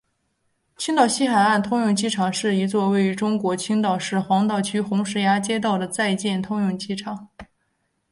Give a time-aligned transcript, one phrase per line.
[0.77, 7.27] 青岛西海岸通用机场是一座位于中国青岛市黄岛区红石崖街道的在建通用机场。